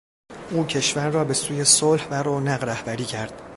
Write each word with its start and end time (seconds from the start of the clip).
او 0.51 0.65
کشور 0.65 1.09
را 1.09 1.23
به 1.23 1.33
سوی 1.33 1.63
صلح 1.65 2.07
و 2.09 2.13
رونق 2.13 2.63
رهبری 2.63 3.05
کرد. 3.05 3.41